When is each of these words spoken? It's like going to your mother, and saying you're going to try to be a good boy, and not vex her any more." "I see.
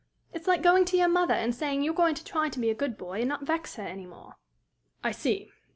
It's 0.33 0.47
like 0.47 0.63
going 0.63 0.85
to 0.85 0.97
your 0.97 1.07
mother, 1.07 1.35
and 1.35 1.53
saying 1.53 1.83
you're 1.83 1.93
going 1.93 2.15
to 2.15 2.23
try 2.25 2.49
to 2.49 2.57
be 2.59 2.71
a 2.71 2.73
good 2.73 2.97
boy, 2.97 3.19
and 3.19 3.29
not 3.29 3.43
vex 3.45 3.75
her 3.75 3.83
any 3.83 4.07
more." 4.07 4.35
"I 5.03 5.11
see. 5.11 5.51